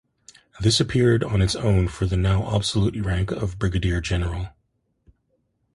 This 0.59 0.79
appeared 0.79 1.23
on 1.23 1.43
its 1.43 1.55
own 1.55 1.87
for 1.87 2.07
the 2.07 2.17
now 2.17 2.41
obsolete 2.41 2.99
rank 3.05 3.29
of 3.29 3.59
brigadier-general. 3.59 4.49